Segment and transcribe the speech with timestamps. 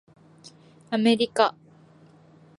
[0.89, 1.53] アメリカ